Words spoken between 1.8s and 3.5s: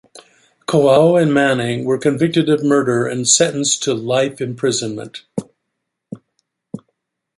were convicted of murder and